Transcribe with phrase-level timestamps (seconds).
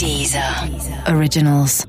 [0.00, 0.42] Deezer
[1.14, 1.84] Originals.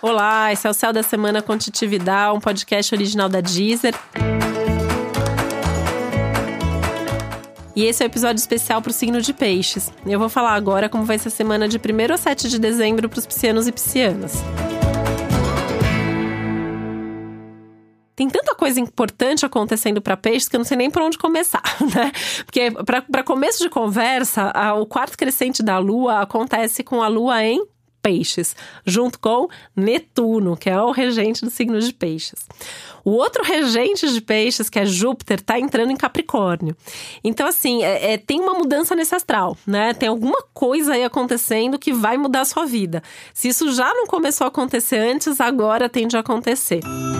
[0.00, 3.96] Olá, esse é o Céu da Semana com Titividade, um podcast original da Deezer.
[7.74, 9.92] E esse é o um episódio especial para o signo de Peixes.
[10.06, 13.08] Eu vou falar agora como vai ser a semana de 1 a 7 de dezembro
[13.08, 14.34] para os piscianos e piscianas.
[18.20, 21.62] Tem tanta coisa importante acontecendo para peixes que eu não sei nem por onde começar,
[21.94, 22.12] né?
[22.44, 27.42] Porque para começo de conversa, a, o quarto crescente da Lua acontece com a Lua
[27.42, 27.66] em
[28.02, 32.46] Peixes, junto com Netuno, que é o regente do signo de Peixes.
[33.02, 36.76] O outro regente de Peixes, que é Júpiter, está entrando em Capricórnio.
[37.24, 39.94] Então, assim, é, é, tem uma mudança nesse astral, né?
[39.94, 43.02] Tem alguma coisa aí acontecendo que vai mudar a sua vida.
[43.32, 46.80] Se isso já não começou a acontecer antes, agora tende a acontecer.
[46.84, 47.19] É,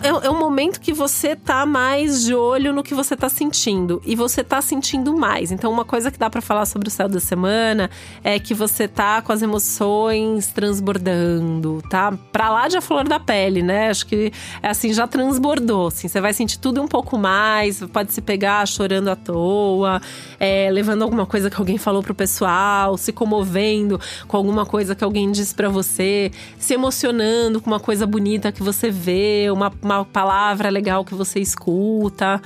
[0.00, 4.00] é, é, um momento que você tá mais de olho no que você tá sentindo.
[4.06, 5.50] E você tá sentindo mais.
[5.50, 7.90] Então, uma coisa que dá para falar sobre o céu da semana
[8.22, 12.16] é que você tá com as emoções transbordando, tá?
[12.30, 13.90] Pra lá de a flor da pele, né?
[13.90, 15.88] Acho que, é assim, já transbordou.
[15.88, 20.00] Assim, você vai sentir tudo um pouco mais, pode se pegar chorando à toa,
[20.38, 25.02] é, levando alguma coisa que alguém falou pro pessoal, se comovendo com alguma coisa que
[25.02, 29.93] alguém disse para você, se emocionando com uma coisa bonita que você vê, uma uma,
[29.98, 32.40] uma palavra legal que você escuta.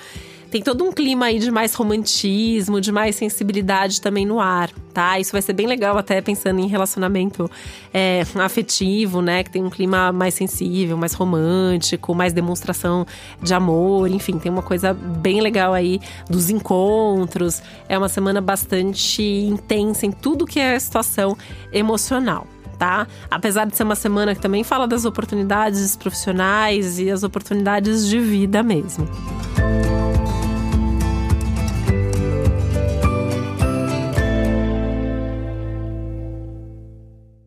[0.51, 5.21] Tem todo um clima aí de mais romantismo, de mais sensibilidade também no ar, tá?
[5.21, 7.51] Isso vai ser bem legal, até pensando em relacionamento
[7.93, 9.45] é, afetivo, né?
[9.45, 13.07] Que tem um clima mais sensível, mais romântico, mais demonstração
[13.43, 17.63] de amor, enfim, tem uma coisa bem legal aí dos encontros.
[17.87, 21.37] É uma semana bastante intensa em tudo que é situação
[21.71, 22.47] emocional
[22.79, 23.07] tá?
[23.31, 28.19] Apesar de ser uma semana que também fala das oportunidades profissionais e as oportunidades de
[28.21, 29.09] vida mesmo.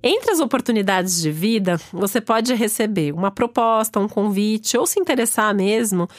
[0.04, 5.54] Entre as oportunidades de vida, você pode receber uma proposta, um convite ou se interessar
[5.54, 6.10] mesmo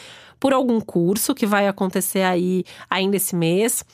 [0.42, 3.84] por algum curso que vai acontecer aí ainda esse mês.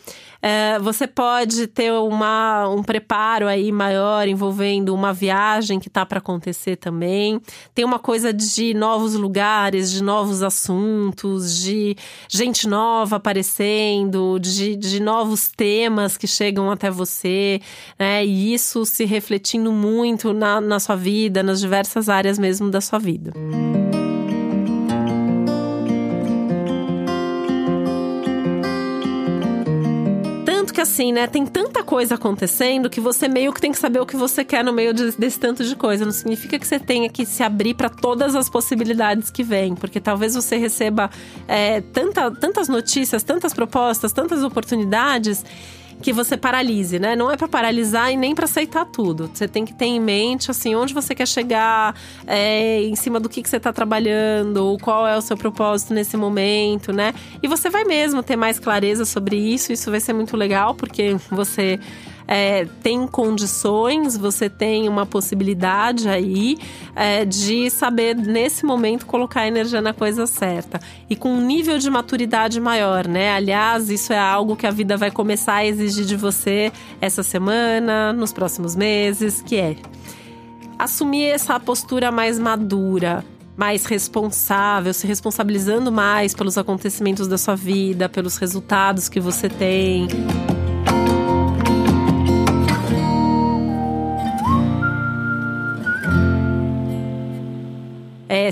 [0.41, 6.21] É, você pode ter uma, um preparo aí maior envolvendo uma viagem que está para
[6.21, 7.39] acontecer também.
[7.75, 11.95] Tem uma coisa de novos lugares, de novos assuntos, de
[12.31, 17.61] gente nova aparecendo, de, de novos temas que chegam até você,
[17.99, 18.25] né?
[18.25, 22.99] E isso se refletindo muito na, na sua vida, nas diversas áreas mesmo da sua
[22.99, 23.35] vida.
[30.79, 31.27] Que assim, né?
[31.27, 34.63] Tem tanta coisa acontecendo que você meio que tem que saber o que você quer
[34.63, 36.05] no meio de, desse tanto de coisa.
[36.05, 39.99] Não significa que você tenha que se abrir para todas as possibilidades que vêm, porque
[39.99, 41.11] talvez você receba
[41.49, 45.45] é, tanta, tantas notícias, tantas propostas, tantas oportunidades
[46.01, 47.17] que você paralise, né?
[47.17, 49.31] Não é para paralisar e nem para aceitar tudo.
[49.33, 51.95] Você tem que ter em mente, assim, onde você quer chegar,
[52.27, 56.17] é, em cima do que, que você está trabalhando, qual é o seu propósito nesse
[56.17, 57.13] momento, né?
[57.43, 59.73] E você vai mesmo ter mais clareza sobre isso.
[59.73, 61.79] Isso vai ser muito legal, porque você
[62.29, 66.59] é, tem condições, você tem uma possibilidade aí
[66.95, 70.79] é, de saber, nesse momento, colocar a energia na coisa certa.
[71.09, 73.33] E com um nível de maturidade maior, né?
[73.33, 78.13] Aliás, isso é algo que a vida vai começar a exigir de você essa semana,
[78.13, 79.77] nos próximos meses, que é
[80.79, 83.25] assumir essa postura mais madura,
[83.57, 90.07] mais responsável, se responsabilizando mais pelos acontecimentos da sua vida, pelos resultados que você tem.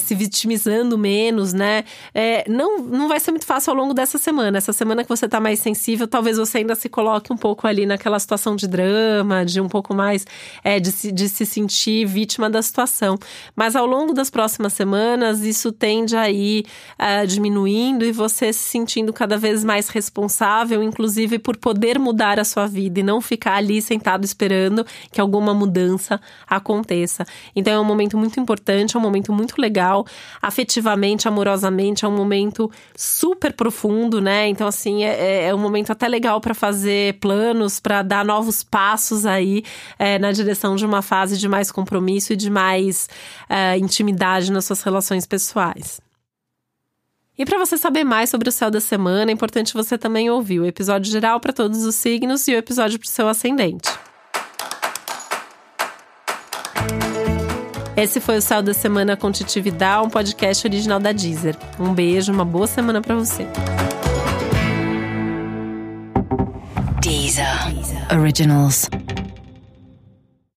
[0.07, 1.85] Se vitimizando menos, né?
[2.15, 4.59] É, não, não vai ser muito fácil ao longo dessa semana.
[4.59, 7.85] Essa semana que você tá mais sensível, talvez você ainda se coloque um pouco ali
[7.87, 10.25] naquela situação de drama, de um pouco mais
[10.63, 13.19] é, de, se, de se sentir vítima da situação.
[13.55, 16.65] Mas ao longo das próximas semanas, isso tende a ir
[16.99, 22.45] é, diminuindo e você se sentindo cada vez mais responsável, inclusive por poder mudar a
[22.45, 27.27] sua vida e não ficar ali sentado esperando que alguma mudança aconteça.
[27.55, 29.96] Então é um momento muito importante, é um momento muito legal
[30.43, 34.49] afetivamente, amorosamente, é um momento super profundo, né?
[34.49, 38.63] Então, assim, é, é, é um momento até legal para fazer planos, para dar novos
[38.63, 39.63] passos aí
[39.99, 43.09] é, na direção de uma fase de mais compromisso e de mais
[43.49, 46.01] é, intimidade nas suas relações pessoais.
[47.39, 50.61] E para você saber mais sobre o céu da semana, é importante você também ouvir
[50.61, 53.91] o episódio geral para todos os signos e o episódio para o seu ascendente.
[57.97, 59.33] Esse foi o Céu da Semana com
[60.05, 61.57] um podcast original da Deezer.
[61.81, 63.47] Um beijo, uma boa semana para você.
[67.01, 67.47] Deezer.
[68.13, 68.87] Originals.